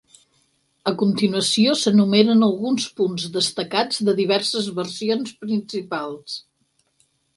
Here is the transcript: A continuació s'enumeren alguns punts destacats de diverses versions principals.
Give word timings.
A 0.91 0.93
continuació 1.01 1.75
s'enumeren 1.81 2.41
alguns 2.47 2.87
punts 3.01 3.27
destacats 3.35 4.01
de 4.09 4.17
diverses 4.21 4.71
versions 4.81 5.35
principals. 5.45 6.39